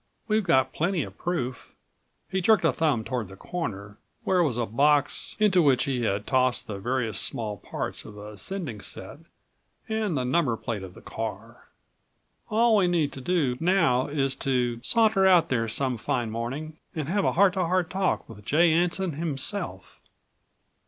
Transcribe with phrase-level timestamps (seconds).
[0.27, 1.75] We've got plenty of proof."
[2.27, 6.25] He jerked a thumb toward the corner where was a box into which he had
[6.25, 9.19] tossed the various small parts of a sending set
[9.87, 11.65] and the number plate of the car.
[12.49, 17.07] "All we need to do now is to saunter out there some fine morning and
[17.07, 18.73] have a heart to heart talk with J.
[18.73, 19.99] Anson himself."